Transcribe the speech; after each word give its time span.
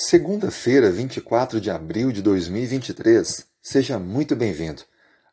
Segunda-feira, 0.00 0.92
24 0.92 1.60
de 1.60 1.72
abril 1.72 2.12
de 2.12 2.22
2023. 2.22 3.44
Seja 3.60 3.98
muito 3.98 4.36
bem-vindo. 4.36 4.82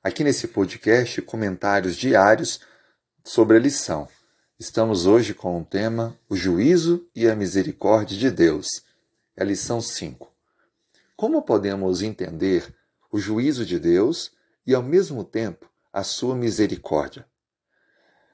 Aqui 0.04 0.23
nesse 0.23 0.47
podcast, 0.47 1.21
comentários 1.21 1.96
diários 1.96 2.60
sobre 3.23 3.57
a 3.57 3.59
lição. 3.59 4.07
Estamos 4.59 5.05
hoje 5.05 5.36
com 5.36 5.62
o 5.62 5.63
tema 5.63 6.17
O 6.28 6.36
juízo 6.36 7.07
e 7.15 7.29
a 7.29 7.36
misericórdia 7.36 8.17
de 8.17 8.31
Deus. 8.31 8.81
É 9.38 9.44
a 9.44 9.46
lição 9.46 9.79
5. 9.79 10.33
Como 11.16 11.44
podemos 11.44 12.02
entender 12.02 12.74
o 13.12 13.20
juízo 13.20 13.63
de 13.63 13.79
Deus 13.79 14.32
e, 14.66 14.74
ao 14.74 14.82
mesmo 14.82 15.24
tempo, 15.24 15.70
a 15.94 16.04
sua 16.04 16.36
misericórdia? 16.36 17.27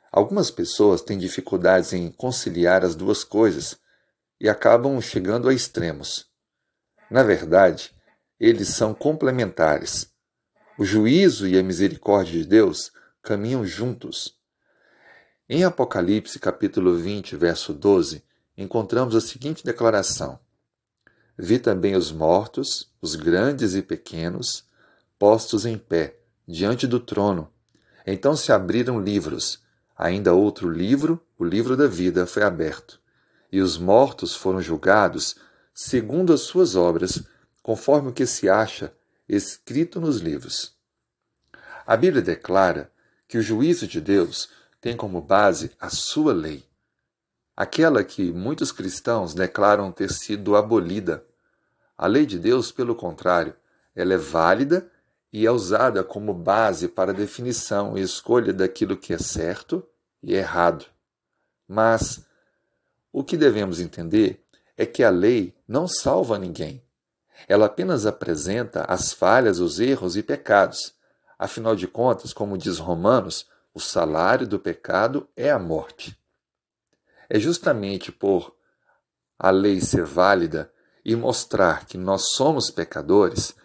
Algumas 0.10 0.50
pessoas 0.50 1.02
têm 1.02 1.18
dificuldades 1.18 1.92
em 1.92 2.10
conciliar 2.10 2.86
as 2.86 2.96
duas 2.96 3.22
coisas 3.22 3.81
e 4.42 4.50
acabam 4.50 5.00
chegando 5.00 5.48
a 5.48 5.54
extremos. 5.54 6.26
Na 7.12 7.22
verdade, 7.22 7.94
eles 8.40 8.70
são 8.70 8.92
complementares. 8.92 10.12
O 10.80 10.84
juízo 10.84 11.48
e 11.48 11.60
a 11.60 11.62
misericórdia 11.62 12.42
de 12.42 12.48
Deus 12.48 12.92
caminham 13.22 13.64
juntos. 13.64 14.36
Em 15.48 15.64
Apocalipse, 15.64 16.40
capítulo 16.40 16.96
20, 16.96 17.36
verso 17.36 17.72
12, 17.72 18.24
encontramos 18.58 19.16
a 19.16 19.22
seguinte 19.22 19.64
declaração: 19.64 20.40
Vi 21.38 21.60
também 21.60 21.96
os 21.96 22.12
mortos, 22.12 22.92
os 23.00 23.16
grandes 23.16 23.76
e 23.76 23.84
pequenos, 23.84 24.68
postos 25.20 25.68
em 25.68 25.78
pé, 25.78 26.18
diante 26.48 26.88
do 26.88 27.00
trono. 27.00 27.54
Então 28.08 28.36
se 28.36 28.52
abriram 28.52 29.00
livros. 29.00 29.62
Ainda 29.96 30.34
outro 30.34 30.68
livro, 30.68 31.24
o 31.38 31.44
livro 31.44 31.78
da 31.78 31.86
vida, 31.86 32.26
foi 32.26 32.42
aberto 32.42 33.01
e 33.52 33.62
os 33.62 33.78
mortos 33.78 34.36
foram 34.36 34.62
julgados 34.62 35.36
segundo 35.74 36.34
as 36.34 36.42
suas 36.42 36.76
obras, 36.76 37.24
conforme 37.62 38.10
o 38.10 38.14
que 38.14 38.26
se 38.26 38.50
acha 38.50 38.94
escrito 39.28 40.00
nos 40.00 40.18
livros. 40.18 40.76
A 41.86 41.96
Bíblia 41.98 42.22
declara 42.22 42.92
que 43.28 43.38
o 43.38 43.42
juízo 43.42 43.88
de 43.88 44.00
Deus 44.00 44.50
tem 44.80 44.96
como 44.96 45.22
base 45.22 45.72
a 45.80 45.90
sua 45.90 46.34
lei, 46.34 46.66
aquela 47.56 48.04
que 48.04 48.32
muitos 48.32 48.72
cristãos 48.72 49.34
declaram 49.34 49.92
ter 49.92 50.12
sido 50.12 50.56
abolida. 50.56 51.24
A 51.98 52.08
lei 52.08 52.26
de 52.26 52.40
Deus, 52.40 52.72
pelo 52.72 52.96
contrário, 52.96 53.56
ela 53.96 54.14
é 54.14 54.18
válida 54.18 54.90
e 55.32 55.46
é 55.46 55.52
usada 55.52 56.04
como 56.04 56.34
base 56.34 56.88
para 56.88 57.14
definição 57.14 57.98
e 57.98 58.02
escolha 58.02 58.52
daquilo 58.52 58.98
que 58.98 59.14
é 59.14 59.18
certo 59.18 59.86
e 60.22 60.34
errado. 60.34 60.86
Mas 61.68 62.26
o 63.12 63.24
que 63.24 63.36
devemos 63.36 63.80
entender 63.80 64.44
é 64.78 64.86
que 64.86 65.04
a 65.04 65.10
lei 65.10 65.56
não 65.68 65.88
salva 65.88 66.40
ninguém. 66.40 66.84
Ela 67.48 67.66
apenas 67.66 68.06
apresenta 68.06 68.84
as 68.86 69.12
falhas, 69.12 69.60
os 69.60 69.80
erros 69.80 70.16
e 70.16 70.24
pecados. 70.24 70.94
Afinal 71.38 71.76
de 71.76 71.88
contas, 71.88 72.34
como 72.34 72.58
diz 72.58 72.78
Romanos, 72.78 73.48
o 73.74 73.80
salário 73.80 74.48
do 74.48 74.60
pecado 74.60 75.28
é 75.36 75.50
a 75.50 75.60
morte. 75.60 76.18
É 77.30 77.40
justamente 77.40 78.12
por 78.12 78.56
a 79.40 79.50
lei 79.50 79.82
ser 79.82 80.06
válida 80.06 80.72
e 81.04 81.16
mostrar 81.16 81.86
que 81.86 81.98
nós 81.98 82.32
somos 82.34 82.70
pecadores 82.70 83.56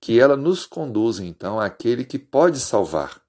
que 0.00 0.20
ela 0.20 0.36
nos 0.36 0.64
conduz 0.64 1.18
então 1.18 1.58
àquele 1.58 2.04
que 2.04 2.18
pode 2.18 2.60
salvar. 2.60 3.20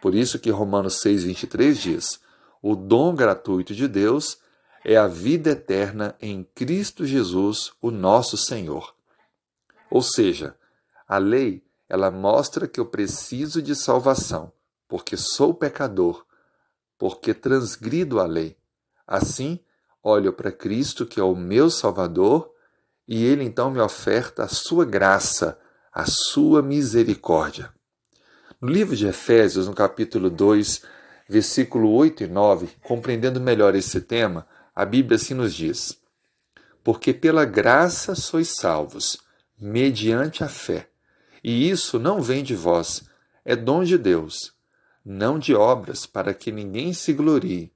Por 0.00 0.14
isso 0.14 0.38
que 0.38 0.50
Romanos 0.50 1.00
6:23 1.00 1.78
diz: 1.78 2.20
"O 2.62 2.76
dom 2.76 3.14
gratuito 3.14 3.74
de 3.74 3.88
Deus 3.88 4.38
é 4.88 4.96
a 4.96 5.08
vida 5.08 5.50
eterna 5.50 6.14
em 6.20 6.44
Cristo 6.54 7.04
Jesus, 7.04 7.72
o 7.82 7.90
nosso 7.90 8.36
Senhor. 8.36 8.94
Ou 9.90 10.00
seja, 10.00 10.54
a 11.08 11.18
lei, 11.18 11.64
ela 11.88 12.08
mostra 12.08 12.68
que 12.68 12.78
eu 12.78 12.86
preciso 12.86 13.60
de 13.60 13.74
salvação, 13.74 14.52
porque 14.86 15.16
sou 15.16 15.52
pecador, 15.52 16.24
porque 16.96 17.34
transgrido 17.34 18.20
a 18.20 18.26
lei. 18.26 18.56
Assim, 19.04 19.58
olho 20.00 20.32
para 20.32 20.52
Cristo, 20.52 21.04
que 21.04 21.18
é 21.18 21.24
o 21.24 21.34
meu 21.34 21.68
Salvador, 21.68 22.48
e 23.08 23.24
ele 23.24 23.42
então 23.42 23.72
me 23.72 23.80
oferta 23.80 24.44
a 24.44 24.48
sua 24.48 24.84
graça, 24.84 25.58
a 25.92 26.06
sua 26.06 26.62
misericórdia. 26.62 27.74
No 28.60 28.68
livro 28.68 28.94
de 28.94 29.08
Efésios, 29.08 29.66
no 29.66 29.74
capítulo 29.74 30.30
2, 30.30 30.82
versículo 31.28 31.90
8 31.90 32.22
e 32.22 32.28
9, 32.28 32.68
compreendendo 32.84 33.40
melhor 33.40 33.74
esse 33.74 34.00
tema, 34.00 34.46
a 34.76 34.84
Bíblia 34.84 35.16
assim 35.16 35.32
nos 35.32 35.54
diz: 35.54 35.98
Porque 36.84 37.14
pela 37.14 37.46
graça 37.46 38.14
sois 38.14 38.48
salvos, 38.48 39.18
mediante 39.58 40.44
a 40.44 40.48
fé. 40.48 40.90
E 41.42 41.70
isso 41.70 41.98
não 41.98 42.20
vem 42.20 42.44
de 42.44 42.54
vós, 42.54 43.08
é 43.42 43.56
dom 43.56 43.82
de 43.82 43.96
Deus, 43.96 44.52
não 45.02 45.38
de 45.38 45.54
obras, 45.54 46.04
para 46.04 46.34
que 46.34 46.52
ninguém 46.52 46.92
se 46.92 47.14
glorie, 47.14 47.72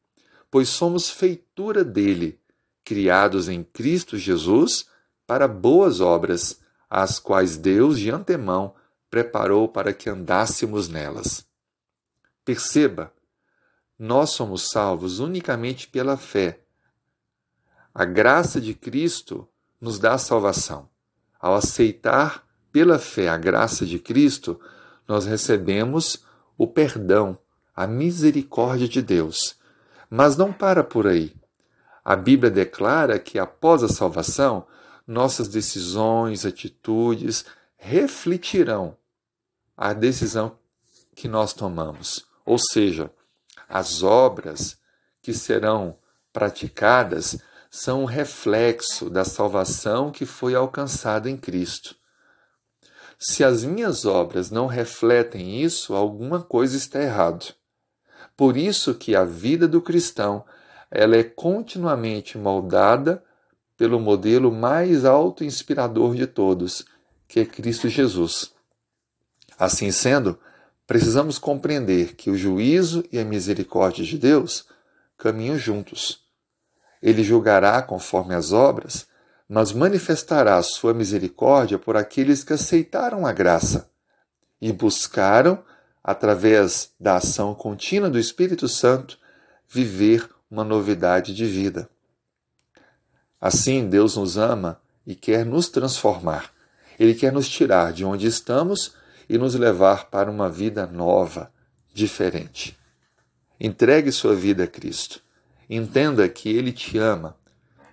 pois 0.50 0.68
somos 0.68 1.08
feitura 1.08 1.82
dele, 1.82 2.38
criados 2.84 3.48
em 3.48 3.62
Cristo 3.62 4.18
Jesus 4.18 4.86
para 5.26 5.48
boas 5.48 6.00
obras, 6.00 6.60
as 6.88 7.18
quais 7.18 7.56
Deus 7.56 7.98
de 7.98 8.10
antemão 8.10 8.74
preparou 9.08 9.68
para 9.68 9.94
que 9.94 10.10
andássemos 10.10 10.88
nelas. 10.88 11.46
Perceba, 12.44 13.12
nós 13.96 14.30
somos 14.30 14.68
salvos 14.70 15.20
unicamente 15.20 15.86
pela 15.86 16.16
fé 16.16 16.60
a 17.94 18.04
graça 18.04 18.60
de 18.60 18.74
Cristo 18.74 19.48
nos 19.80 19.98
dá 19.98 20.16
salvação. 20.16 20.88
Ao 21.40 21.54
aceitar 21.54 22.46
pela 22.70 22.98
fé 22.98 23.28
a 23.28 23.36
graça 23.36 23.84
de 23.84 23.98
Cristo, 23.98 24.60
nós 25.08 25.26
recebemos 25.26 26.24
o 26.56 26.66
perdão, 26.66 27.38
a 27.74 27.86
misericórdia 27.86 28.88
de 28.88 29.02
Deus. 29.02 29.56
Mas 30.08 30.36
não 30.36 30.52
para 30.52 30.84
por 30.84 31.06
aí. 31.06 31.34
A 32.04 32.14
Bíblia 32.14 32.50
declara 32.50 33.18
que 33.18 33.38
após 33.38 33.82
a 33.82 33.88
salvação, 33.88 34.66
nossas 35.06 35.48
decisões, 35.48 36.44
atitudes 36.44 37.44
refletirão 37.76 38.96
a 39.76 39.92
decisão 39.92 40.58
que 41.14 41.26
nós 41.26 41.52
tomamos. 41.52 42.26
Ou 42.44 42.58
seja, 42.58 43.10
as 43.68 44.02
obras 44.02 44.78
que 45.22 45.32
serão 45.32 45.96
praticadas 46.32 47.38
são 47.70 48.02
um 48.02 48.04
reflexo 48.04 49.08
da 49.08 49.24
salvação 49.24 50.10
que 50.10 50.26
foi 50.26 50.56
alcançada 50.56 51.30
em 51.30 51.36
Cristo. 51.36 51.94
Se 53.16 53.44
as 53.44 53.62
minhas 53.62 54.04
obras 54.04 54.50
não 54.50 54.66
refletem 54.66 55.62
isso, 55.62 55.94
alguma 55.94 56.42
coisa 56.42 56.76
está 56.76 57.00
errado. 57.00 57.54
Por 58.36 58.56
isso 58.56 58.94
que 58.94 59.14
a 59.14 59.24
vida 59.24 59.68
do 59.68 59.80
cristão 59.80 60.44
ela 60.90 61.16
é 61.16 61.22
continuamente 61.22 62.36
moldada 62.36 63.22
pelo 63.76 64.00
modelo 64.00 64.50
mais 64.50 65.04
alto 65.04 65.44
inspirador 65.44 66.16
de 66.16 66.26
todos, 66.26 66.84
que 67.28 67.38
é 67.38 67.46
Cristo 67.46 67.88
Jesus. 67.88 68.52
Assim 69.56 69.92
sendo, 69.92 70.38
precisamos 70.86 71.38
compreender 71.38 72.16
que 72.16 72.30
o 72.30 72.36
juízo 72.36 73.04
e 73.12 73.18
a 73.18 73.24
misericórdia 73.24 74.04
de 74.04 74.18
Deus 74.18 74.66
caminham 75.16 75.56
juntos. 75.56 76.29
Ele 77.02 77.22
julgará 77.22 77.80
conforme 77.82 78.34
as 78.34 78.52
obras, 78.52 79.06
mas 79.48 79.72
manifestará 79.72 80.62
sua 80.62 80.94
misericórdia 80.94 81.78
por 81.78 81.96
aqueles 81.96 82.44
que 82.44 82.52
aceitaram 82.52 83.26
a 83.26 83.32
graça 83.32 83.90
e 84.60 84.72
buscaram, 84.72 85.62
através 86.04 86.92
da 86.98 87.16
ação 87.16 87.54
contínua 87.54 88.08
do 88.08 88.18
Espírito 88.18 88.68
Santo, 88.68 89.18
viver 89.68 90.28
uma 90.50 90.64
novidade 90.64 91.34
de 91.34 91.46
vida. 91.46 91.88
Assim, 93.40 93.88
Deus 93.88 94.16
nos 94.16 94.36
ama 94.36 94.80
e 95.06 95.14
quer 95.14 95.46
nos 95.46 95.68
transformar. 95.68 96.52
Ele 96.98 97.14
quer 97.14 97.32
nos 97.32 97.48
tirar 97.48 97.92
de 97.92 98.04
onde 98.04 98.26
estamos 98.26 98.94
e 99.28 99.38
nos 99.38 99.54
levar 99.54 100.10
para 100.10 100.30
uma 100.30 100.50
vida 100.50 100.86
nova, 100.86 101.50
diferente. 101.92 102.76
Entregue 103.58 104.12
sua 104.12 104.34
vida 104.34 104.64
a 104.64 104.66
Cristo. 104.66 105.22
Entenda 105.72 106.28
que 106.28 106.48
Ele 106.48 106.72
te 106.72 106.98
ama, 106.98 107.38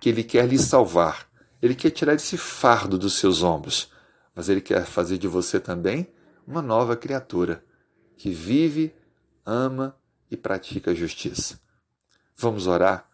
que 0.00 0.08
Ele 0.08 0.24
quer 0.24 0.48
lhe 0.48 0.58
salvar, 0.58 1.28
Ele 1.62 1.76
quer 1.76 1.90
tirar 1.90 2.14
esse 2.14 2.36
fardo 2.36 2.98
dos 2.98 3.14
seus 3.20 3.44
ombros, 3.44 3.92
mas 4.34 4.48
Ele 4.48 4.60
quer 4.60 4.84
fazer 4.84 5.16
de 5.16 5.28
você 5.28 5.60
também 5.60 6.12
uma 6.44 6.60
nova 6.60 6.96
criatura 6.96 7.64
que 8.16 8.30
vive, 8.30 8.92
ama 9.46 9.96
e 10.28 10.36
pratica 10.36 10.90
a 10.90 10.94
justiça. 10.94 11.60
Vamos 12.36 12.66
orar? 12.66 13.08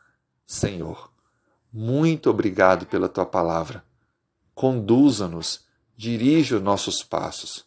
Senhor, 0.47 1.13
muito 1.71 2.31
obrigado 2.31 2.87
pela 2.87 3.09
tua 3.09 3.27
palavra. 3.27 3.85
Conduza-nos, 4.55 5.67
dirija 5.95 6.57
os 6.57 6.63
nossos 6.63 7.03
passos, 7.03 7.67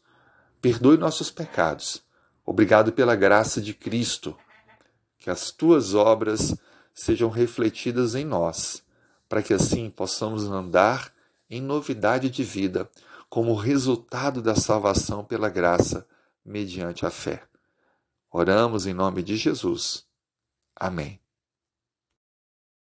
perdoe 0.60 0.98
nossos 0.98 1.30
pecados. 1.30 2.02
Obrigado 2.44 2.92
pela 2.92 3.16
graça 3.16 3.62
de 3.62 3.76
Cristo. 3.76 4.36
Que 5.20 5.30
as 5.30 5.52
tuas 5.52 5.94
obras 5.94 6.56
sejam 6.98 7.30
refletidas 7.30 8.16
em 8.16 8.26
nós, 8.26 8.84
para 9.30 9.44
que 9.44 9.54
assim 9.54 9.88
possamos 9.88 10.46
andar 10.46 11.14
em 11.48 11.62
novidade 11.62 12.28
de 12.28 12.44
vida, 12.44 12.90
como 13.30 13.54
resultado 13.54 14.42
da 14.42 14.56
salvação 14.56 15.24
pela 15.24 15.48
graça, 15.48 16.08
mediante 16.44 17.06
a 17.06 17.12
fé. 17.12 17.44
Oramos 18.32 18.88
em 18.88 18.96
nome 18.96 19.22
de 19.22 19.38
Jesus. 19.38 20.08
Amém. 20.76 21.20